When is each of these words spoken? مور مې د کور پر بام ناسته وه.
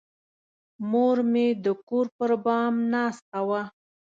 مور 0.89 1.17
مې 1.31 1.47
د 1.63 1.65
کور 1.87 2.07
پر 2.17 2.31
بام 2.43 2.75
ناسته 2.93 3.39
وه. 3.47 3.61